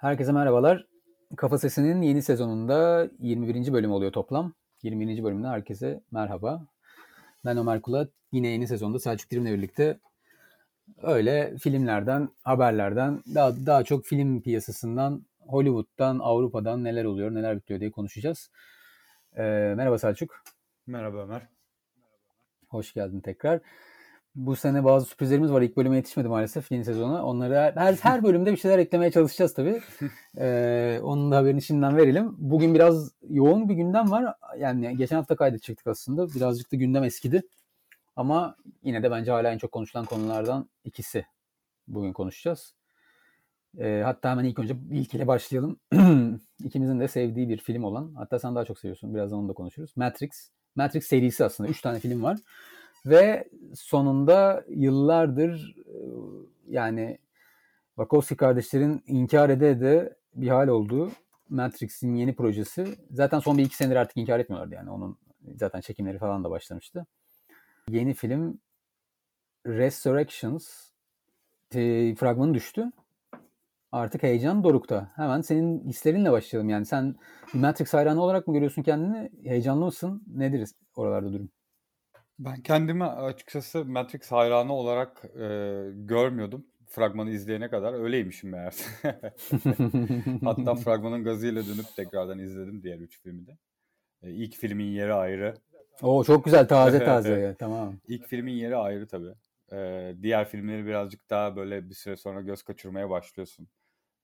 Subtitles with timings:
[0.00, 0.86] Herkese merhabalar.
[1.36, 3.72] Kafa Sesi'nin yeni sezonunda 21.
[3.72, 4.52] bölüm oluyor toplam.
[4.82, 5.24] 21.
[5.24, 6.66] bölümde herkese merhaba.
[7.44, 8.08] Ben Ömer Kulat.
[8.32, 9.98] Yine yeni sezonda Selçuk Dirim'le birlikte
[11.02, 17.90] öyle filmlerden, haberlerden, daha, daha çok film piyasasından, Hollywood'dan, Avrupa'dan neler oluyor, neler bitiyor diye
[17.90, 18.50] konuşacağız.
[19.36, 19.42] Ee,
[19.76, 20.42] merhaba Selçuk.
[20.86, 21.42] Merhaba Ömer.
[22.68, 23.60] Hoş geldin tekrar.
[24.34, 25.62] Bu sene bazı sürprizlerimiz var.
[25.62, 27.24] İlk bölüme yetişmedi maalesef yeni sezona.
[27.24, 29.80] Onları her, her bölümde bir şeyler eklemeye çalışacağız tabii.
[30.38, 32.34] Ee, onun da haberini şimdiden verelim.
[32.38, 34.34] Bugün biraz yoğun bir gündem var.
[34.58, 36.34] Yani geçen hafta kaydedecektik aslında.
[36.34, 37.42] Birazcık da gündem eskidi.
[38.16, 41.26] Ama yine de bence hala en çok konuşulan konulardan ikisi
[41.88, 42.74] bugün konuşacağız.
[43.78, 45.80] Ee, hatta hemen ilk önce ilkiyle başlayalım.
[46.64, 49.14] İkimizin de sevdiği bir film olan, hatta sen daha çok seviyorsun.
[49.14, 49.96] Birazdan onu da konuşuruz.
[49.96, 50.30] Matrix.
[50.76, 51.70] Matrix serisi aslında.
[51.70, 52.38] Üç tane film var.
[53.06, 55.96] Ve sonunda yıllardır e,
[56.68, 57.18] yani
[57.96, 61.10] Wachowski kardeşlerin inkar ede ede bir hal olduğu
[61.48, 62.86] Matrix'in yeni projesi.
[63.10, 64.90] Zaten son bir iki senedir artık inkar etmiyorlardı yani.
[64.90, 65.18] Onun
[65.56, 67.06] zaten çekimleri falan da başlamıştı.
[67.88, 68.58] Yeni film
[69.66, 70.90] Resurrections
[71.74, 72.92] e, fragmanı düştü.
[73.92, 75.12] Artık heyecan dorukta.
[75.16, 76.70] Hemen senin hislerinle başlayalım.
[76.70, 77.14] Yani sen
[77.54, 79.30] Matrix hayranı olarak mı görüyorsun kendini?
[79.44, 80.22] Heyecanlı mısın?
[80.26, 81.50] Nedir oralarda durum?
[82.40, 85.46] Ben kendimi açıkçası Matrix hayranı olarak e,
[85.94, 86.66] görmüyordum.
[86.86, 88.84] Fragmanı izleyene kadar öyleymişim meğerse.
[90.44, 93.58] Hatta fragmanın gazıyla dönüp tekrardan izledim diğer üç filmi de.
[94.22, 95.54] E, ilk filmin yeri ayrı.
[96.02, 97.56] Oo çok güzel taze taze.
[97.58, 97.96] tamam.
[98.08, 99.34] İlk filmin yeri ayrı tabii.
[99.72, 103.68] E, diğer filmleri birazcık daha böyle bir süre sonra göz kaçırmaya başlıyorsun.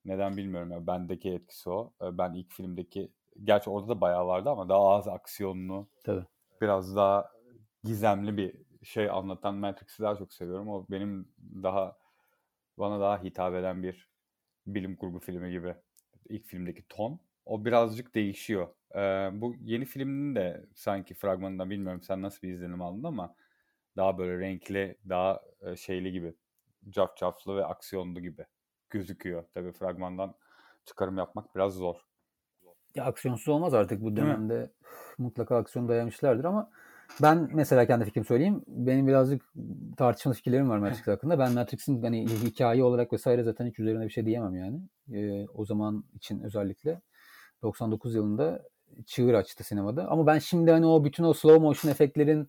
[0.04, 0.86] Neden bilmiyorum ya.
[0.86, 1.92] Bendeki etkisi o.
[2.02, 3.08] Ben ilk filmdeki
[3.44, 5.88] gerçi orada da bayağı vardı ama daha az aksiyonlu.
[6.04, 6.24] Tabii.
[6.60, 7.35] Biraz daha
[7.86, 10.68] gizemli bir şey anlatan Matrix'i daha çok seviyorum.
[10.68, 11.28] O benim
[11.62, 11.98] daha
[12.78, 14.10] bana daha hitap eden bir
[14.66, 15.74] bilim kurgu filmi gibi.
[16.28, 17.20] İlk filmdeki ton.
[17.44, 18.68] O birazcık değişiyor.
[18.94, 23.34] Ee, bu yeni filmin de sanki fragmanında bilmiyorum sen nasıl bir izlenim aldın ama
[23.96, 25.40] daha böyle renkli, daha
[25.76, 26.34] şeyli gibi.
[26.90, 28.46] Cafcaflı ve aksiyonlu gibi
[28.90, 29.44] gözüküyor.
[29.54, 30.34] Tabii fragmandan
[30.84, 31.96] çıkarım yapmak biraz zor.
[32.94, 34.70] Ya aksiyonsuz olmaz artık bu dönemde.
[35.18, 36.70] Mutlaka aksiyon dayamışlardır ama
[37.22, 38.62] ben mesela kendi fikrimi söyleyeyim.
[38.66, 39.42] Benim birazcık
[39.96, 41.38] tartışmalı fikirlerim var Matrix hakkında.
[41.38, 44.80] Ben Matrix'in hani hikaye olarak vesaire zaten hiç üzerine bir şey diyemem yani.
[45.12, 47.00] Ee, o zaman için özellikle
[47.62, 48.62] 99 yılında
[49.06, 50.08] çığır açtı sinemada.
[50.08, 52.48] Ama ben şimdi hani o bütün o slow motion efektlerin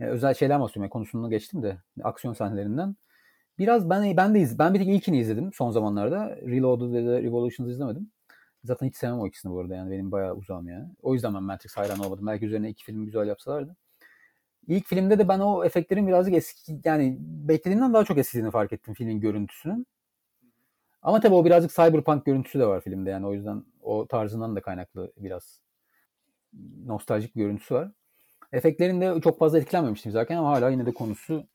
[0.00, 0.82] e, özel şeyler bahsediyorum.
[0.82, 2.96] Yani konusunu geçtim de aksiyon sahnelerinden.
[3.58, 6.36] Biraz ben ben de iz, ben bir tek ilkini izledim son zamanlarda.
[6.36, 8.10] Reloaded ve de Revolutions izlemedim.
[8.64, 10.88] Zaten hiç sevmem o ikisini bu arada yani benim bayağı uzağım yani.
[11.02, 12.26] O yüzden ben Matrix hayran olmadım.
[12.26, 13.76] Belki üzerine iki film güzel yapsalardı.
[14.66, 18.94] İlk filmde de ben o efektlerin birazcık eski yani beklediğimden daha çok eskidiğini fark ettim
[18.94, 19.86] filmin görüntüsünün.
[21.02, 24.60] Ama tabii o birazcık cyberpunk görüntüsü de var filmde yani o yüzden o tarzından da
[24.60, 25.60] kaynaklı biraz
[26.86, 27.90] nostaljik bir görüntüsü var.
[28.52, 31.46] Efektlerin de çok fazla etkilenmemiştim zaten ama hala yine de konusu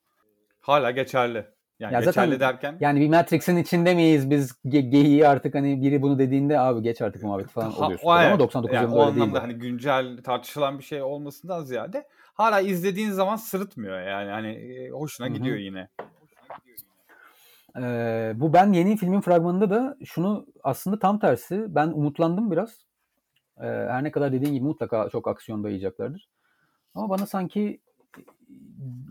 [0.60, 1.46] hala geçerli.
[1.80, 5.82] Yani ya geçerli zaten, derken yani bir Matrix'in içinde miyiz biz ge- geyiği artık hani
[5.82, 8.08] biri bunu dediğinde abi geç artık muhabbet falan oluyorsun.
[8.08, 9.22] Ha, ama 99 yani yılında öyle değil.
[9.22, 12.08] O anlamda hani güncel tartışılan bir şey olmasından ziyade
[12.42, 15.36] hala izlediğin zaman sırıtmıyor yani hani hoşuna Hı-hı.
[15.36, 15.90] gidiyor yine.
[17.78, 22.86] Ee, bu ben yeni filmin fragmanında da şunu aslında tam tersi ben umutlandım biraz.
[23.58, 26.30] Ee, her ne kadar dediğin gibi mutlaka çok aksiyon dayayacaklardır.
[26.96, 27.82] Ama bana sanki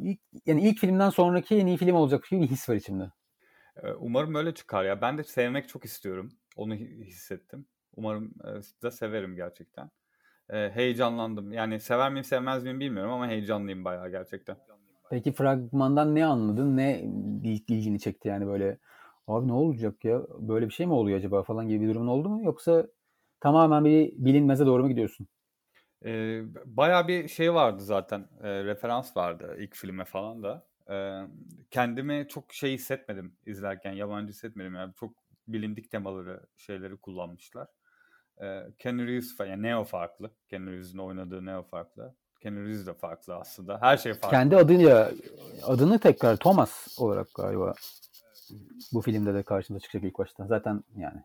[0.03, 3.11] ilk, yani ilk filmden sonraki en iyi film olacak gibi bir his var içimde.
[3.99, 5.01] Umarım öyle çıkar ya.
[5.01, 6.33] Ben de sevmek çok istiyorum.
[6.57, 7.67] Onu hissettim.
[7.97, 8.35] Umarım
[8.83, 9.91] da severim gerçekten
[10.53, 11.53] e, heyecanlandım.
[11.53, 14.57] Yani sever miyim sevmez miyim bilmiyorum ama heyecanlıyım bayağı gerçekten.
[15.11, 16.77] Peki fragmandan ne anladın?
[16.77, 17.01] Ne
[17.43, 18.79] ilgini çekti yani böyle
[19.27, 22.29] abi ne olacak ya böyle bir şey mi oluyor acaba falan gibi bir durumun oldu
[22.29, 22.45] mu?
[22.45, 22.87] Yoksa
[23.41, 25.27] tamamen bir bilinmeze doğru mu gidiyorsun?
[26.05, 28.29] E, bayağı bir şey vardı zaten.
[28.43, 30.67] E, referans vardı ilk filme falan da.
[30.91, 30.97] E,
[31.71, 33.93] kendimi çok şey hissetmedim izlerken.
[33.93, 34.75] Yabancı hissetmedim.
[34.75, 35.13] Yani çok
[35.49, 37.69] bilindik temaları şeyleri kullanmışlar.
[38.43, 40.31] E, Ken Reeves yani Neo farklı.
[40.49, 42.15] Ken Reeves'in oynadığı Neo farklı.
[42.41, 43.79] Ken Reeves de farklı aslında.
[43.81, 44.31] Her şey farklı.
[44.31, 45.13] Kendi adıyla
[45.63, 47.75] adını tekrar Thomas olarak galiba
[48.93, 50.47] bu filmde de karşımıza çıkacak ilk başta.
[50.47, 51.21] Zaten yani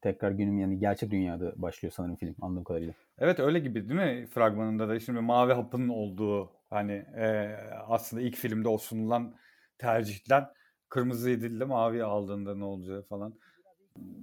[0.00, 2.94] tekrar günüm yani gerçek dünyada başlıyor sanırım film anladığım kadarıyla.
[3.18, 4.26] Evet öyle gibi değil mi?
[4.26, 7.56] Fragmanında da şimdi mavi hapın olduğu hani e,
[7.88, 9.34] aslında ilk filmde o sunulan
[9.78, 10.46] tercihten
[10.88, 13.34] kırmızı değil mavi aldığında ne olacağı falan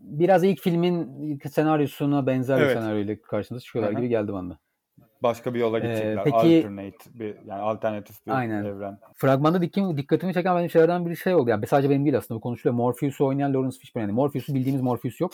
[0.03, 2.69] biraz ilk filmin senaryosuna benzer evet.
[2.69, 4.01] bir senaryoyla karşımıza çıkıyorlar Hı-hı.
[4.01, 4.57] gibi geldi bana.
[5.23, 6.18] Başka bir yola ee, gidecekler.
[6.18, 8.65] Ee, peki, Alternate bir yani alternatif bir aynen.
[8.65, 9.00] evren.
[9.15, 11.50] Fragmanda dikkim, dikkatimi çeken benim şeylerden bir şey oldu.
[11.50, 12.75] Yani sadece benim değil aslında bu konuşuluyor.
[12.75, 14.03] Morpheus'u oynayan Lawrence Fishburne.
[14.03, 15.31] Yani Morpheus'u bildiğimiz Morpheus yok.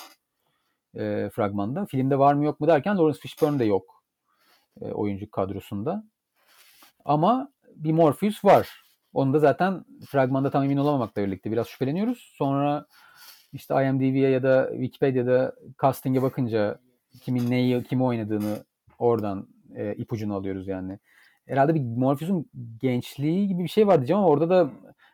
[0.96, 1.86] e, fragmanda.
[1.86, 4.04] Filmde var mı yok mu derken Lawrence Fishburne de yok
[4.82, 6.04] e, oyuncu kadrosunda.
[7.06, 8.84] Ama bir Morpheus var.
[9.14, 12.32] Onu da zaten fragmanda tam emin olamamakla birlikte biraz şüpheleniyoruz.
[12.36, 12.86] Sonra
[13.54, 16.80] işte IMDb'ye ya da Wikipedia'da casting'e bakınca
[17.22, 18.64] kimin neyi kimi oynadığını
[19.00, 21.00] oradan e, ipucunu alıyoruz yani.
[21.46, 22.50] Herhalde bir Morpheus'un
[22.82, 24.70] gençliği gibi bir şey var diyeceğim ama orada da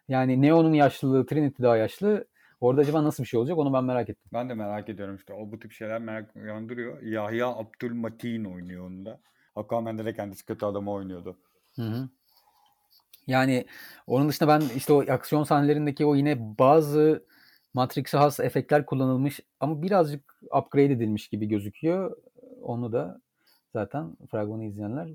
[0.07, 2.27] yani Neo'nun yaşlılığı, Trinity daha yaşlı.
[2.61, 4.29] Orada acaba nasıl bir şey olacak onu ben merak ettim.
[4.33, 5.33] Ben de merak ediyorum işte.
[5.33, 7.01] O bu tip şeyler merak uyandırıyor.
[7.01, 9.19] Yahya Abdülmatin oynuyor onu da.
[9.55, 11.37] Aquaman'da da kendisi kötü adamı oynuyordu.
[11.75, 12.09] Hı hı.
[13.27, 13.65] Yani
[14.07, 17.25] onun dışında ben işte o aksiyon sahnelerindeki o yine bazı
[17.73, 22.17] Matrix'e has efektler kullanılmış ama birazcık upgrade edilmiş gibi gözüküyor.
[22.61, 23.21] Onu da
[23.73, 25.09] zaten fragmanı izleyenler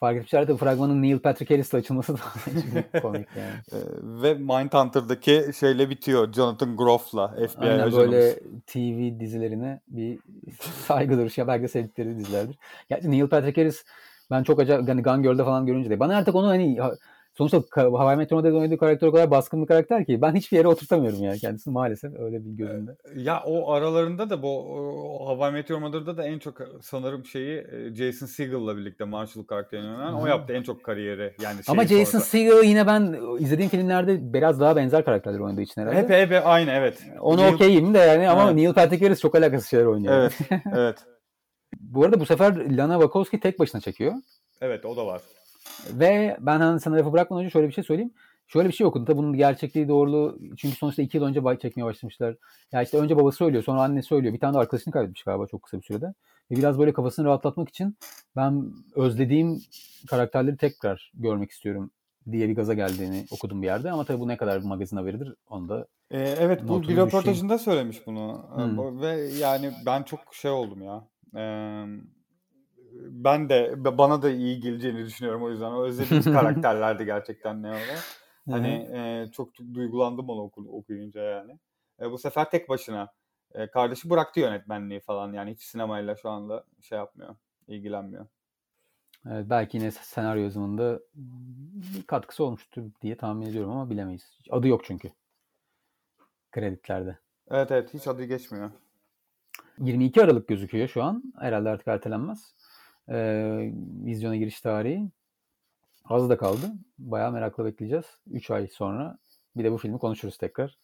[0.00, 2.20] fark etmişler de fragmanın Neil Patrick Harris'le açılması da
[3.02, 3.50] komik yani.
[3.72, 6.32] Ee, ve Mindhunter'daki şeyle bitiyor.
[6.32, 7.98] Jonathan Groff'la FBI Aynen ajanımız.
[7.98, 8.34] böyle
[8.66, 10.18] TV dizilerine bir
[10.86, 11.40] saygı duruşu.
[11.40, 12.58] Ya belki de sevdikleri dizilerdir.
[12.88, 13.84] Gerçi Neil Patrick Harris
[14.30, 16.78] ben çok acayip hani Gun Girl'de falan görünce de bana artık onu hani
[17.48, 21.22] sonuçta Hawaii Metro'da oynadığı karakter o kadar baskın bir karakter ki ben hiçbir yere oturtamıyorum
[21.22, 22.96] yani kendisini maalesef öyle bir gözümde.
[23.16, 28.26] Ya o aralarında da bu o, Hawaii Mother'da da en çok sanırım şeyi e, Jason
[28.26, 31.34] Segel'la birlikte Marshall karakterini oynayan o yaptı en çok kariyeri.
[31.42, 32.18] Yani Ama Jason.
[32.18, 35.96] Segel yine ben izlediğim filmlerde biraz daha benzer karakterler oynadığı için herhalde.
[35.96, 37.02] hep hep aynı evet.
[37.20, 38.54] Onu Neil- okeyim de yani ama Evet.
[38.54, 40.14] Neil Patrick Harris çok alakasız şeyler oynuyor.
[40.14, 40.62] Evet.
[40.74, 40.98] evet.
[41.80, 44.12] Bu arada bu sefer Lana Wachowski tek başına çekiyor.
[44.60, 45.22] Evet o da var.
[45.92, 48.12] Ve ben hani sana lafı bırakmadan önce şöyle bir şey söyleyeyim.
[48.46, 49.06] Şöyle bir şey okudum.
[49.06, 52.36] Tabii bunun gerçekliği doğruluğu çünkü sonuçta iki yıl önce çekmeye başlamışlar.
[52.72, 54.34] Ya işte önce babası söylüyor sonra annesi söylüyor.
[54.34, 56.14] Bir tane de arkadaşını kaybetmiş galiba çok kısa bir sürede.
[56.50, 57.96] Ve biraz böyle kafasını rahatlatmak için
[58.36, 59.60] ben özlediğim
[60.10, 61.90] karakterleri tekrar görmek istiyorum
[62.32, 63.90] diye bir gaza geldiğini okudum bir yerde.
[63.90, 67.58] Ama tabii bu ne kadar bir magazin haberidir onu da Ee, evet bu bir röportajında
[67.58, 68.46] söylemiş bunu.
[68.58, 69.00] Ee, Hmm.
[69.00, 71.04] Ve yani ben çok şey oldum ya.
[71.36, 71.84] Ee,
[72.94, 75.70] ben de bana da iyi geleceğini düşünüyorum o yüzden.
[75.70, 77.94] O özlediğimiz karakterlerdi gerçekten ne öyle.
[78.50, 81.58] Hani e, çok, çok duygulandım onu oku- okuyunca yani.
[82.00, 83.12] E, bu sefer tek başına.
[83.54, 87.36] E, kardeşi bıraktı yönetmenliği falan yani hiç sinemayla şu anda şey yapmıyor,
[87.68, 88.26] ilgilenmiyor.
[89.26, 94.38] Evet, belki yine senaryo yazımında bir katkısı olmuştur diye tahmin ediyorum ama bilemeyiz.
[94.50, 95.10] Adı yok çünkü.
[96.52, 97.18] Kreditlerde.
[97.50, 98.70] Evet evet hiç adı geçmiyor.
[99.78, 101.22] 22 Aralık gözüküyor şu an.
[101.38, 102.54] Herhalde artık ertelenmez.
[103.10, 103.72] Ee,
[104.04, 105.08] vizyona giriş tarihi.
[106.04, 106.66] Az da kaldı.
[106.98, 108.04] Bayağı merakla bekleyeceğiz.
[108.30, 109.18] 3 ay sonra
[109.56, 110.78] bir de bu filmi konuşuruz tekrar.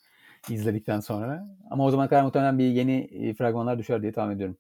[0.51, 1.47] izledikten sonra.
[1.71, 4.57] Ama o zamana kadar muhtemelen bir yeni e, fragmanlar düşer diye tahmin ediyorum.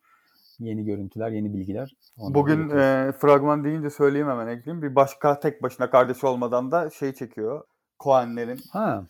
[0.59, 1.97] Yeni görüntüler, yeni bilgiler.
[2.19, 4.83] Onları Bugün e, fragman deyince söyleyeyim hemen ekleyeyim.
[4.83, 7.65] Bir başka tek başına kardeşi olmadan da şey çekiyor.
[8.01, 9.05] Coen'lerin Ha,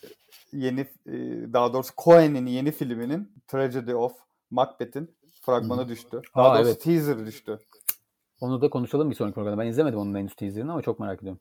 [0.53, 1.13] yeni e,
[1.53, 4.13] daha doğrusu Coen'in yeni filminin Tragedy of
[4.51, 6.23] Macbeth'in fragmanı düştü.
[6.37, 6.81] Daha Aa, doğrusu evet.
[6.81, 7.59] teaser düştü.
[8.41, 9.63] Onu da konuşalım bir sonraki programda.
[9.63, 11.41] Ben izlemedim onun henüz teaserını ama çok merak ediyorum.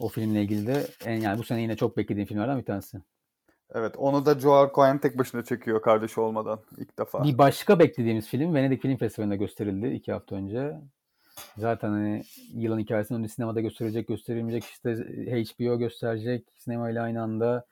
[0.00, 2.98] O filmle ilgili de en, yani bu sene yine çok beklediğim filmlerden bir tanesi.
[3.74, 7.24] Evet onu da Joel Coen tek başına çekiyor kardeşi olmadan ilk defa.
[7.24, 10.80] Bir başka beklediğimiz film Venedik Film Festivali'nde gösterildi iki hafta önce.
[11.56, 17.66] Zaten hani yılın hikayesini önce sinemada gösterecek, gösterilmeyecek işte HBO gösterecek sinema ile aynı anda.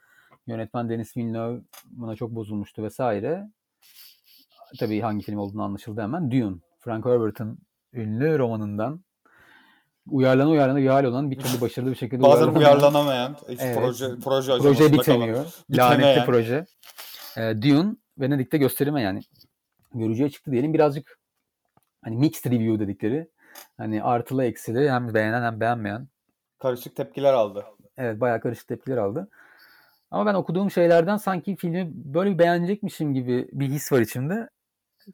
[0.46, 3.50] Yönetmen Denis Villeneuve buna çok bozulmuştu vesaire.
[4.78, 6.30] Tabii hangi film olduğunu anlaşıldı hemen.
[6.30, 6.56] Dune.
[6.86, 7.58] Frank Herbert'ın
[7.92, 9.04] ünlü romanından
[10.10, 13.76] uyarlana uyarlana hal olan bir türlü başarılı bir şekilde Bazen uyarlanamayan- Evet.
[13.78, 14.92] proje proje proje kalan.
[14.92, 15.46] bitemiyor.
[15.70, 16.66] Lanetli proje.
[17.36, 19.20] Ee, Dune Venedik'te gösterime yani
[19.94, 21.18] görücüye çıktı diyelim birazcık
[22.04, 23.30] hani mixed review dedikleri
[23.76, 26.08] hani artılı eksili hem beğenen hem beğenmeyen
[26.58, 27.64] Karışık tepkiler aldı.
[27.96, 29.28] evet bayağı karışık tepkiler aldı.
[30.10, 34.48] Ama ben okuduğum şeylerden sanki filmi böyle beğenecekmişim gibi bir his var içimde.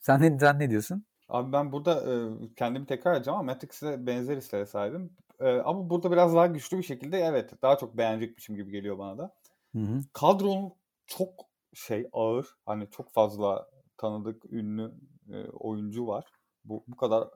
[0.01, 1.05] Sen ne, sen ne diyorsun?
[1.33, 2.15] Abi ben burada e,
[2.57, 5.17] kendimi tekrar edeceğim ama Matrix'e benzer hislere sahibim.
[5.41, 9.19] E, ama burada biraz daha güçlü bir şekilde evet daha çok beğenecekmişim gibi geliyor bana
[9.19, 9.35] da.
[9.73, 10.01] Hı hı.
[10.13, 10.73] Kadronun
[11.07, 11.31] çok
[11.75, 14.93] şey ağır hani çok fazla tanıdık ünlü
[15.33, 16.25] e, oyuncu var.
[16.65, 17.29] Bu bu kadar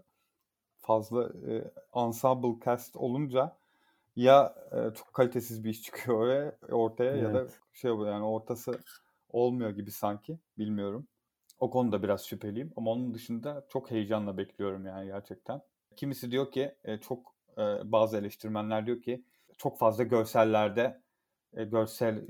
[0.78, 3.56] fazla e, ensemble cast olunca
[4.16, 7.60] ya e, çok kalitesiz bir iş çıkıyor ve ortaya ya da Evet.
[7.72, 8.80] şey oluyor yani ortası
[9.30, 11.08] olmuyor gibi sanki bilmiyorum.
[11.58, 15.60] O konuda biraz şüpheliyim ama onun dışında çok heyecanla bekliyorum yani gerçekten.
[15.96, 19.24] Kimisi diyor ki e, çok e, bazı eleştirmenler diyor ki
[19.58, 21.00] çok fazla görsellerde
[21.54, 22.24] e, görsel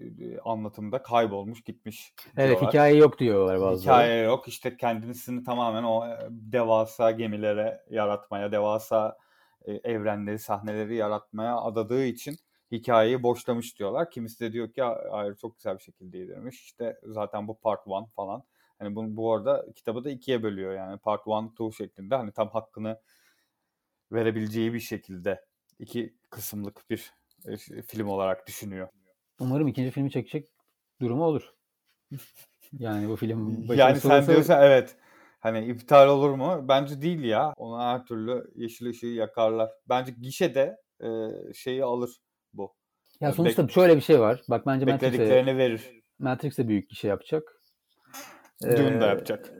[0.45, 2.69] anlatımda kaybolmuş gitmiş Evet diyorlar.
[2.69, 3.97] hikaye yok diyorlar bazıları.
[3.97, 4.49] Hikaye yok.
[4.49, 9.17] İşte kendisini tamamen o devasa gemilere yaratmaya, devasa
[9.67, 12.37] evrenleri, sahneleri yaratmaya adadığı için
[12.73, 14.11] hikayeyi boşlamış diyorlar.
[14.11, 16.63] Kimisi de diyor ki "Ha- hayır çok güzel bir şekilde yedirmiş.
[16.65, 18.43] İşte zaten bu part one falan.
[18.79, 22.49] Hani bunu bu arada kitabı da ikiye bölüyor yani part 1 2 şeklinde hani tam
[22.49, 23.01] hakkını
[24.13, 25.45] verebileceği bir şekilde
[25.79, 27.13] iki kısımlık bir
[27.87, 28.89] film olarak düşünüyor.
[29.41, 30.49] Umarım ikinci filmi çekecek
[31.01, 31.55] durumu olur.
[32.79, 34.97] Yani bu film Yani sen diyorsan evet.
[35.41, 36.65] Hani iptal olur mu?
[36.69, 37.53] Bence değil ya.
[37.57, 39.71] Ona her türlü yeşil ışığı yakarlar.
[39.89, 41.09] Bence gişede e,
[41.55, 42.11] şeyi alır
[42.53, 42.75] bu.
[43.21, 44.43] Ya sonuçta Bek- şöyle bir şey var.
[44.49, 46.03] Bak bence Matrix'e, verir.
[46.19, 47.56] Matrix de büyük bir şey yapacak.
[48.63, 49.53] Dune ee, da yapacak.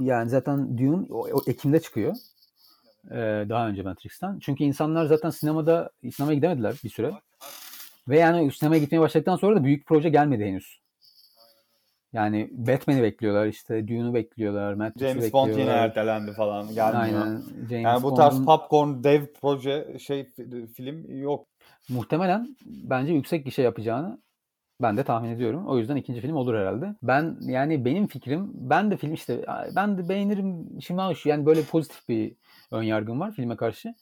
[0.00, 2.14] Yani zaten Dune o, o Ekim'de çıkıyor.
[3.10, 4.38] Ee, daha önce Matrix'ten.
[4.38, 7.12] Çünkü insanlar zaten sinemada sinemaya gidemediler bir süre.
[8.08, 10.80] Ve yani sinemaya gitmeye başladıktan sonra da büyük proje gelmedi henüz.
[12.12, 15.52] Yani Batman'i bekliyorlar işte Dune'u bekliyorlar, Matrix'i James bekliyorlar.
[15.52, 17.02] Bond yine ertelendi falan gelmiyor.
[17.02, 17.42] Aynen.
[17.70, 20.32] James yani bu tarz popcorn dev proje şey
[20.76, 21.46] film yok.
[21.88, 24.18] Muhtemelen bence yüksek bir şey yapacağını
[24.82, 25.66] ben de tahmin ediyorum.
[25.66, 26.94] O yüzden ikinci film olur herhalde.
[27.02, 29.44] Ben yani benim fikrim ben de film işte
[29.76, 32.36] ben de beğenirim şimdi yani böyle pozitif bir
[32.70, 33.94] ön yargım var filme karşı.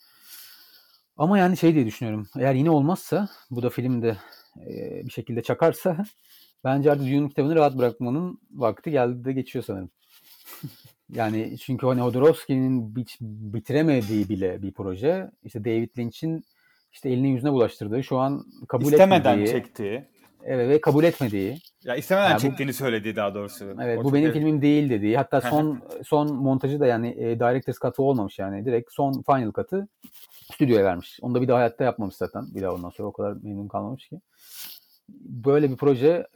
[1.16, 2.26] Ama yani şey diye düşünüyorum.
[2.38, 4.16] Eğer yine olmazsa bu da filmde
[4.66, 5.96] e, bir şekilde çakarsa
[6.64, 9.90] bence artık Dune'un kitabını rahat bırakmanın vakti geldi de geçiyor sanırım.
[11.10, 12.96] yani çünkü hani Hodorowski'nin
[13.54, 15.30] bitiremediği bile bir proje.
[15.42, 16.44] İşte David Lynch'in
[16.92, 19.52] işte elini yüzüne bulaştırdığı, şu an kabul İstemeden etmediği.
[19.52, 20.13] çektiği.
[20.46, 21.58] Evet ve kabul etmediği.
[21.84, 23.64] Ya istemeden yani çektiğini bu, söylediği daha doğrusu.
[23.82, 25.16] Evet o bu benim filmim değil dediği.
[25.16, 28.64] Hatta son son montajı da yani e, director's cut'ı olmamış yani.
[28.64, 29.88] Direkt son final cut'ı
[30.52, 31.18] stüdyoya vermiş.
[31.22, 32.44] Onu da bir daha hayatta yapmamış zaten.
[32.54, 34.20] Bir daha ondan sonra o kadar memnun kalmamış ki.
[35.20, 36.26] Böyle bir proje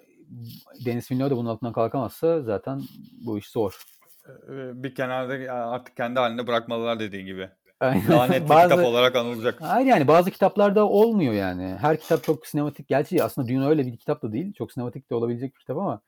[0.85, 2.81] Deniz Villeneuve de bunun altından kalkamazsa zaten
[3.27, 3.83] bu iş zor.
[4.29, 7.51] Ee, bir kenarda artık kendi halinde bırakmalılar dediğin gibi.
[7.83, 9.61] Lanetli bazı, kitap olarak anılacak.
[9.61, 11.77] Hayır yani bazı kitaplarda olmuyor yani.
[11.81, 12.89] Her kitap çok sinematik.
[12.89, 14.53] Gerçi aslında Dune öyle bir kitap da değil.
[14.53, 16.01] Çok sinematik de olabilecek bir kitap ama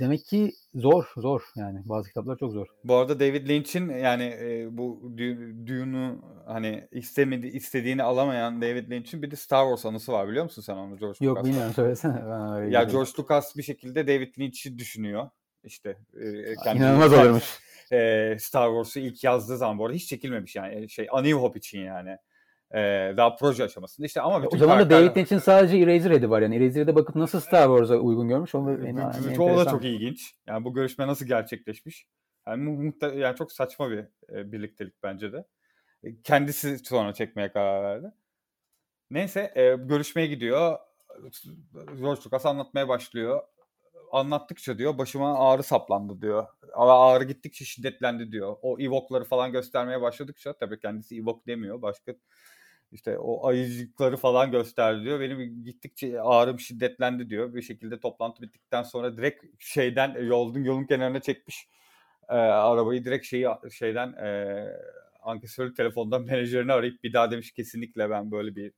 [0.00, 1.82] demek ki zor zor yani.
[1.84, 2.66] Bazı kitaplar çok zor.
[2.84, 5.12] Bu arada David Lynch'in yani e, bu
[5.66, 10.62] Dune'u hani istemedi istediğini alamayan David Lynch'in bir de Star Wars anısı var biliyor musun
[10.62, 11.48] sen onu George Yok Lucas?
[11.48, 12.18] bilmiyorum söylesene.
[12.70, 15.30] Ya George Lucas bir şekilde David Lynch'i düşünüyor.
[15.64, 17.44] İşte e, kendi İnanılmaz olurmuş
[17.92, 21.58] e, Star Wars'u ilk yazdığı zaman bu arada hiç çekilmemiş yani şey A New Hope
[21.58, 22.16] için yani.
[22.74, 22.78] E,
[23.16, 26.94] daha proje aşamasında işte ama o zaman da David Lynch'in sadece Eraserhead'i var yani Eraserhead'e
[26.94, 30.34] bakıp nasıl Star Wars'a uygun görmüş onu en, en o da çok ilginç.
[30.46, 32.06] Yani bu görüşme nasıl gerçekleşmiş?
[32.46, 33.98] Yani, muhte- yani çok saçma bir
[34.32, 35.44] e, birliktelik bence de.
[36.04, 38.14] E, kendisi sonra çekmeye karar verdi.
[39.10, 40.78] Neyse e, görüşmeye gidiyor.
[41.72, 43.42] George Lucas anlatmaya başlıyor
[44.12, 46.46] anlattıkça diyor başıma ağrı saplandı diyor.
[46.74, 48.56] Ağrı gittikçe şiddetlendi diyor.
[48.62, 51.82] O evokları falan göstermeye başladıkça tabii kendisi evok demiyor.
[51.82, 52.14] Başka
[52.92, 55.20] işte o ayıcıkları falan gösterdi diyor.
[55.20, 57.54] Benim gittikçe ağrım şiddetlendi diyor.
[57.54, 61.68] Bir şekilde toplantı bittikten sonra direkt şeyden yolun yolun kenarına çekmiş
[62.28, 64.66] e, arabayı direkt şeyi şeyden e,
[65.22, 68.72] ankesörlü telefondan menajerini arayıp bir daha demiş kesinlikle ben böyle bir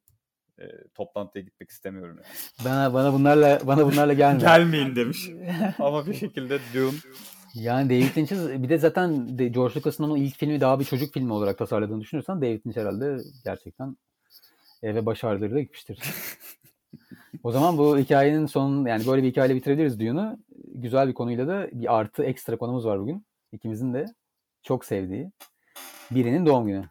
[0.58, 2.16] e, toplantıya gitmek istemiyorum.
[2.16, 2.26] Yani.
[2.64, 4.40] Bana bana bunlarla bana bunlarla gelme.
[4.40, 5.30] Gelmeyin demiş.
[5.78, 6.98] Ama bir şekilde Dune
[7.54, 11.32] yani David Lynch'in bir de zaten George Lucas'ın onun ilk filmi daha bir çocuk filmi
[11.32, 13.96] olarak tasarladığını düşünürsen David Lynch herhalde gerçekten
[14.82, 15.98] eve başarıları da gitmiştir.
[17.42, 20.38] o zaman bu hikayenin son yani böyle bir hikayeyle bitirebiliriz Dune'u.
[20.74, 23.26] Güzel bir konuyla da bir artı ekstra konumuz var bugün.
[23.52, 24.06] İkimizin de
[24.62, 25.30] çok sevdiği
[26.10, 26.84] birinin doğum günü.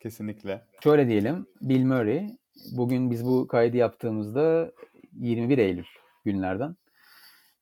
[0.00, 0.64] Kesinlikle.
[0.82, 1.46] Şöyle diyelim.
[1.60, 2.36] Bill Murray
[2.72, 4.72] Bugün biz bu kaydı yaptığımızda
[5.12, 5.84] 21 Eylül
[6.24, 6.76] günlerden.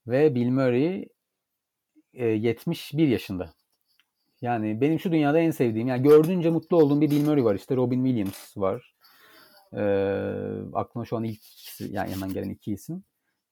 [0.07, 1.09] Ve Bill Murray
[2.15, 3.55] e, 71 yaşında.
[4.41, 7.55] Yani benim şu dünyada en sevdiğim, yani gördüğünce mutlu olduğum bir Bill Murray var.
[7.55, 8.95] İşte Robin Williams var.
[9.73, 9.83] E,
[10.73, 11.43] aklıma şu an ilk
[11.81, 13.05] yani hemen gelen iki isim.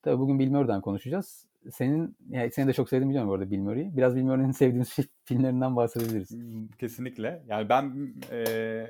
[0.03, 3.59] Tabii bugün Bill Murray'den konuşacağız senin yani seni de çok sevdiğimi biliyorum bu arada Bill
[3.59, 3.97] Murray'i.
[3.97, 6.31] Biraz Bill Murray'nin sevdiğimiz şey, filmlerinden bahsedebiliriz.
[6.31, 7.43] Hmm, kesinlikle.
[7.47, 8.87] Yani ben e,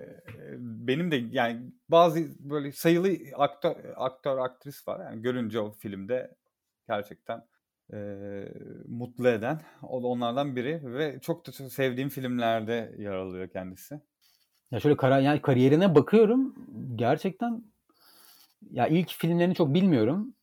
[0.58, 5.10] benim de yani bazı böyle sayılı aktör aktör aktris var.
[5.10, 6.34] Yani görünce o filmde
[6.88, 7.44] gerçekten
[7.92, 7.98] e,
[8.88, 14.00] mutlu eden o da onlardan biri ve çok da sevdiğim filmlerde yer alıyor kendisi.
[14.70, 16.54] Ya şöyle kara, yani kariyerine bakıyorum
[16.96, 17.64] gerçekten
[18.70, 20.34] ya ilk filmlerini çok bilmiyorum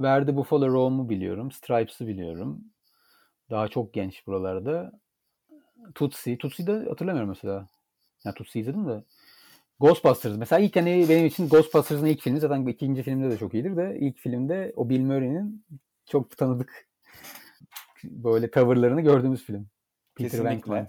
[0.00, 1.52] Verdi Buffalo Roam'u biliyorum.
[1.52, 2.64] Stripes'ı biliyorum.
[3.50, 4.92] Daha çok genç buralarda.
[5.94, 6.38] Tutsi.
[6.38, 7.68] Tutsi'yi de hatırlamıyorum mesela.
[8.24, 9.04] Yani Tutsi'yi izledim de.
[9.80, 10.36] Ghostbusters.
[10.36, 13.98] Mesela ilk hani benim için Ghostbusters'ın ilk filmi zaten ikinci filmde de çok iyidir de
[14.00, 15.64] ilk filmde o Bill Murray'nin
[16.06, 16.88] çok tanıdık
[18.04, 19.68] böyle tavırlarını gördüğümüz film.
[20.14, 20.50] Peter Kesinlikle.
[20.50, 20.88] Venkman.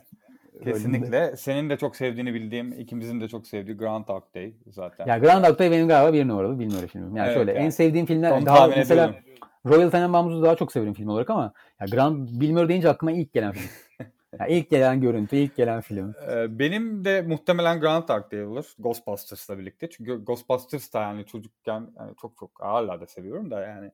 [0.63, 1.37] Kesinlikle.
[1.37, 5.07] Senin de çok sevdiğini bildiğim, ikimizin de çok sevdiği Groundhog Day zaten.
[5.07, 7.15] Ya Groundhog Day benim galiba bir numaralı bilmiyorum filmim.
[7.15, 7.65] Yani evet, şöyle yani.
[7.65, 9.21] en sevdiğim filmler Onu daha mesela ediyorum.
[9.65, 13.51] Royal Tenenbaums'u daha çok severim film olarak ama ya Grand Murray deyince aklıma ilk gelen
[13.51, 13.69] film.
[14.39, 16.13] ya ilk gelen görüntü, ilk gelen film.
[16.29, 18.73] Ee, benim de muhtemelen Grand Ark diye olur.
[18.79, 19.89] Ghostbusters'la birlikte.
[19.89, 23.91] Çünkü Ghostbusters da yani çocukken yani çok çok hala da seviyorum da yani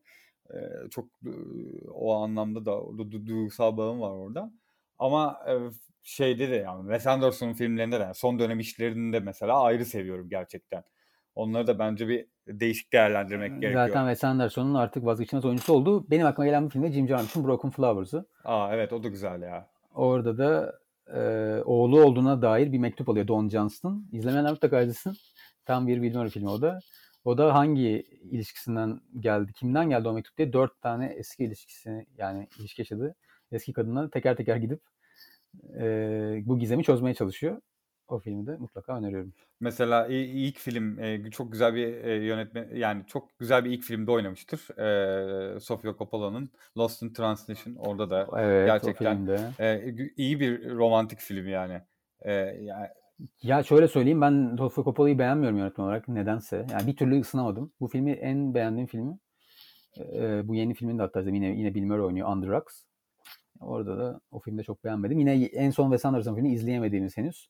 [0.50, 0.58] e,
[0.90, 1.32] çok e,
[1.92, 4.52] o anlamda da du- du- duygusal bağım var orada.
[5.00, 5.54] Ama e,
[6.04, 10.30] şeyde de yani Wes Anderson'un filmlerinde de yani son dönem işlerini de mesela ayrı seviyorum
[10.30, 10.84] gerçekten.
[11.36, 13.88] Onları da bence bir değişik değerlendirmek gerekiyor.
[13.88, 17.44] Zaten Wes Anderson'un artık vazgeçilmez oyuncusu olduğu benim aklıma gelen bir film de Jim Jarmusch'un
[17.44, 18.26] Broken Flowers'ı.
[18.44, 19.68] Aa evet o da güzel ya.
[19.94, 20.80] Orada da
[21.14, 21.20] e,
[21.66, 24.08] oğlu olduğuna dair bir mektup alıyor Don Johnston.
[24.12, 25.14] İzlemeyenler mutlaka izlesin.
[25.66, 26.80] Tam bir Bill filmi o da.
[27.26, 32.48] O da hangi ilişkisinden geldi, kimden geldi o mektup diye dört tane eski ilişkisini yani
[32.60, 33.16] ilişki yaşadığı
[33.52, 34.80] eski kadınla teker teker gidip
[35.80, 35.84] e,
[36.46, 37.62] bu gizemi çözmeye çalışıyor.
[38.08, 39.34] O filmi de mutlaka öneriyorum.
[39.60, 43.84] Mesela i- ilk film e, çok güzel bir e, yönetmen yani çok güzel bir ilk
[43.84, 44.80] filmde oynamıştır.
[44.80, 49.28] E, Sofia Coppola'nın Lost in Translation orada da Evet Gerçekten.
[49.60, 51.82] e, iyi bir romantik film yani.
[52.22, 52.88] E, yani
[53.44, 56.66] Ya şöyle söyleyeyim ben Sofia Coppola'yı beğenmiyorum yönetmen olarak nedense.
[56.72, 57.72] Yani bir türlü ısınamadım.
[57.80, 59.20] Bu filmi en beğendiğim filmi.
[60.44, 62.84] Bu yeni filmin de hatta yine yine Bill Murray oynuyor Under Rocks.
[63.60, 65.20] Orada da o filmde çok beğenmedim.
[65.20, 67.50] Yine en son Wes Anderson filmi izleyemediğimiz henüz.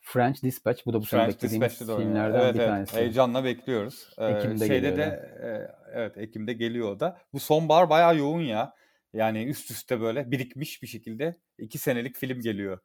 [0.00, 0.86] French Dispatch.
[0.86, 2.68] Bu da bu sene beklediğimiz filmlerden Evet, bir evet.
[2.68, 2.96] tanesi.
[2.96, 4.10] Heyecanla bekliyoruz.
[4.18, 5.48] E, Ekim'de şeyde geliyor, de e,
[5.92, 7.18] evet Ekim'de geliyor o da.
[7.32, 8.74] Bu sonbahar bayağı yoğun ya.
[9.12, 12.78] Yani üst üste böyle birikmiş bir şekilde iki senelik film geliyor.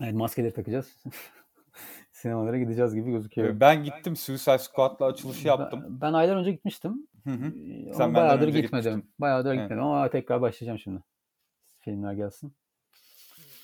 [0.00, 1.04] Evet, maskeleri takacağız.
[2.12, 3.60] Sinemalara gideceğiz gibi gözüküyor.
[3.60, 5.82] Ben gittim Suicide Squad'la açılışı yaptım.
[5.84, 7.08] Ben, ben aylar önce gitmiştim.
[7.24, 7.46] Hı hı.
[7.46, 8.62] Ee, Sen bayağıdır gitmedim.
[8.62, 9.12] gitmiştin.
[9.18, 9.60] Bayağıdır Evet.
[9.60, 11.00] gitmedim ama tekrar başlayacağım şimdi.
[11.80, 12.52] Filmler gelsin.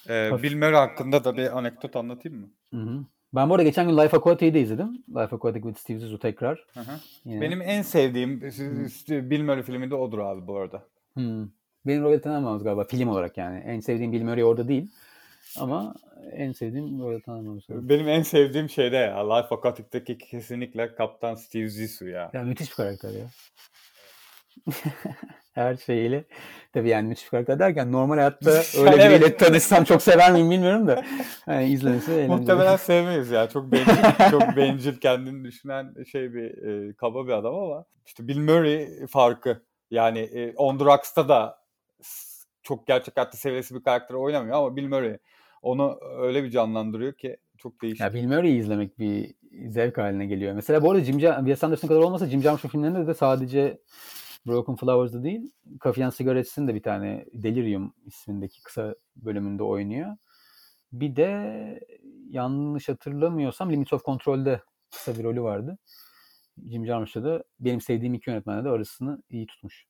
[0.08, 2.48] Ee, Hafif- Bill Murray hakkında da bir anekdot anlatayım mı?
[2.70, 3.04] Hı hı.
[3.34, 5.04] Ben bu arada geçen gün Life Aquatic'i de izledim.
[5.08, 6.66] Life Aquatic with Steve Zissou tekrar.
[6.74, 7.00] Hı hı.
[7.26, 8.40] Benim en sevdiğim
[9.30, 10.82] Bill Murray filmi de odur abi bu arada.
[11.14, 11.48] Hmm.
[11.86, 13.58] Benim Royal Tenenbaums galiba film olarak yani.
[13.58, 14.90] En sevdiğim Bill Murray orada değil.
[15.58, 15.94] Ama
[16.32, 16.86] en sevdiğim
[17.20, 17.66] Tenenbaums.
[17.66, 17.88] galiba.
[17.88, 22.30] Benim en sevdiğim şey de ya Life Aquatic'teki kesinlikle Kaptan Steve Zissou ya.
[22.32, 23.26] Ya müthiş bir karakter ya.
[25.52, 26.24] Her şeyiyle.
[26.72, 29.38] Tabii yani müthiş karakter derken normal hayatta öyle Yani biriyle evet.
[29.38, 31.04] tanışsam çok sever miyim bilmiyorum da.
[31.46, 32.36] Yani izlemesi eğlenceli.
[32.36, 33.48] Muhtemelen sevmeyiz ya.
[33.48, 38.38] Çok bencil, çok bencil kendini düşünen şey bir e, kaba bir adam ama işte Bill
[38.38, 39.62] Murray farkı.
[39.90, 41.58] Yani e, On The Rocks'ta da
[42.62, 45.18] çok gerçek hayatta seviyesi bir karakter oynamıyor ama Bill Murray
[45.62, 48.00] onu öyle bir canlandırıyor ki çok değişik.
[48.00, 49.34] Ya Bill Murray'i izlemek bir
[49.68, 50.54] zevk haline geliyor.
[50.54, 53.78] Mesela bu arada Jim Jar- Wes Anderson kadar olmasa Jim Jarmusch'un filmlerinde de sadece
[54.46, 60.16] Broken Flowers'da değil, Coffee and Cigarettes'in de bir tane Delirium ismindeki kısa bölümünde oynuyor.
[60.92, 61.80] Bir de
[62.30, 65.78] yanlış hatırlamıyorsam Limits of Control'de kısa bir rolü vardı.
[66.70, 69.86] Jim Jarmusch'ta da benim sevdiğim iki yönetmenle de arasını iyi tutmuş.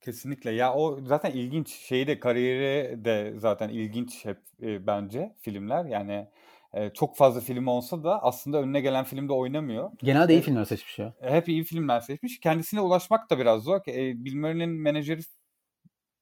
[0.00, 0.50] Kesinlikle.
[0.50, 1.68] Ya o zaten ilginç.
[1.68, 5.84] Şeyi de kariyeri de zaten ilginç hep e, bence filmler.
[5.84, 6.28] Yani
[6.74, 9.90] e, çok fazla film olsa da aslında önüne gelen filmde oynamıyor.
[9.98, 11.14] Genelde iyi filmler seçmiş ya.
[11.20, 12.40] Hep iyi filmler seçmiş.
[12.40, 13.80] Kendisine ulaşmak da biraz zor.
[13.88, 15.20] E, Bill Murray'nin menajeri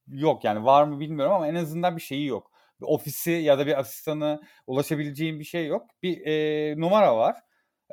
[0.07, 2.51] yok yani var mı bilmiyorum ama en azından bir şeyi yok.
[2.81, 5.87] Bir ofisi ya da bir asistanı ulaşabileceğin bir şey yok.
[6.03, 7.37] Bir e, numara var.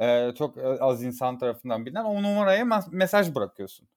[0.02, 2.04] E, çok az insan tarafından bilinen.
[2.04, 3.88] O numaraya mes- mesaj bırakıyorsun.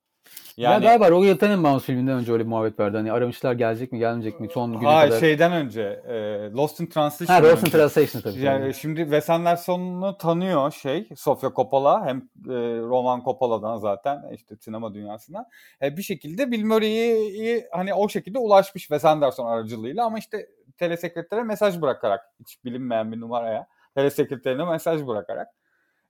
[0.57, 2.97] Ya galiba Royal Tenenbaums filminden önce öyle bir muhabbet vardı.
[2.97, 5.21] Hani aramışlar gelecek mi gelmeyecek mi son güne Hayır kadar.
[5.21, 6.15] şeyden önce e,
[6.51, 7.35] Lost in Translation.
[7.37, 7.71] ha Lost in.
[7.71, 8.41] Translation tabii.
[8.41, 14.95] Yani şimdi Wes Anderson'u tanıyor şey Sofia Coppola hem e, Roman Coppola'dan zaten işte sinema
[14.95, 15.47] dünyasından.
[15.83, 20.47] E, bir şekilde Bill Murray'i hani o şekilde ulaşmış Wes Anderson aracılığıyla ama işte
[20.79, 25.49] telesekretere mesaj bırakarak hiç bilinmeyen bir numaraya telesekreterine mesaj bırakarak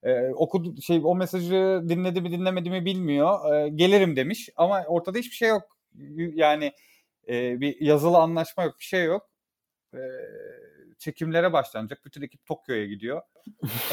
[0.03, 3.55] e, okudu şey o mesajı dinledi mi dinlemedi mi bilmiyor.
[3.55, 5.63] E, gelirim demiş ama ortada hiçbir şey yok.
[6.35, 6.73] Yani
[7.29, 9.31] e, bir yazılı anlaşma yok, bir şey yok.
[9.95, 10.01] E,
[10.99, 12.05] çekimlere başlanacak.
[12.05, 13.23] Bütün ekip Tokyo'ya gidiyor.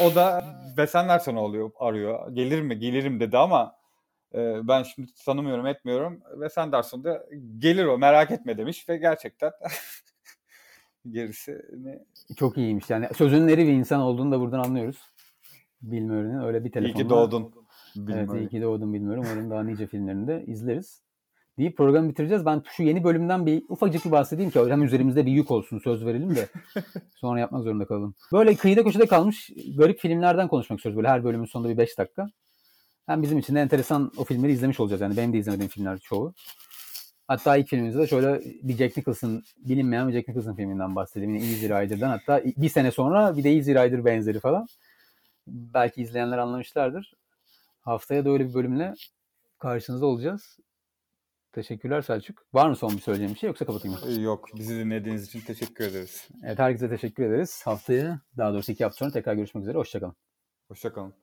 [0.04, 2.32] O da Wes Anderson'u oluyor, arıyor.
[2.32, 2.78] Gelir mi?
[2.78, 3.78] Gelirim dedi ama
[4.62, 6.22] ben şimdi tanımıyorum, etmiyorum.
[6.32, 7.26] Wes Anderson da
[7.58, 9.52] gelir o merak etme demiş ve gerçekten
[11.10, 11.98] gerisini
[12.36, 12.90] Çok iyiymiş.
[12.90, 14.98] Yani sözünün eri bir insan olduğunu da buradan anlıyoruz.
[15.82, 17.02] Murray'nin öyle bir iyi telefonla.
[17.02, 17.52] ki doğdun.
[17.96, 19.24] Bill Evet iyi ki doğdun bilmiyorum.
[19.26, 21.02] Umarım daha nice filmlerini de izleriz.
[21.58, 22.46] Deyip programı bitireceğiz.
[22.46, 26.06] Ben şu yeni bölümden bir ufacık bir bahsedeyim ki hem üzerimizde bir yük olsun söz
[26.06, 26.48] verelim de
[27.14, 28.14] sonra yapmak zorunda kalalım.
[28.32, 30.96] Böyle kıyıda köşede kalmış garip filmlerden konuşmak istiyoruz.
[30.96, 32.26] Böyle her bölümün sonunda bir 5 dakika.
[33.06, 35.00] Hem bizim için de enteresan o filmleri izlemiş olacağız.
[35.00, 36.34] Yani benim de izlemediğim filmler çoğu.
[37.28, 41.34] Hatta ilk filmimizde de şöyle bir Jack Nicholson, bilinmeyen bir Jack Nicholson filminden bahsedeyim.
[41.34, 42.08] Yine Easy Rider'dan.
[42.10, 44.66] Hatta bir sene sonra bir de Easy Rider benzeri falan.
[45.48, 47.14] Belki izleyenler anlamışlardır.
[47.80, 48.94] Haftaya da öyle bir bölümle
[49.58, 50.58] karşınızda olacağız.
[51.52, 52.46] Teşekkürler Selçuk.
[52.52, 54.04] Var mı son bir söyleyeceğim bir şey yoksa kapatayım mı?
[54.10, 54.48] Ee, Yok.
[54.54, 56.28] Bizi dinlediğiniz için teşekkür ederiz.
[56.44, 57.62] Evet herkese teşekkür ederiz.
[57.64, 59.78] Haftaya daha doğrusu iki hafta sonra tekrar görüşmek üzere.
[59.78, 60.16] Hoşçakalın.
[60.68, 61.14] Hoşçakalın.